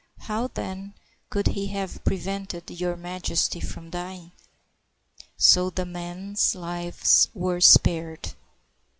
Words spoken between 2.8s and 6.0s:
Majesty from dying?" So the